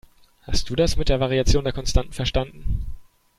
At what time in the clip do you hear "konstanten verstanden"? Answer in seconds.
1.73-2.87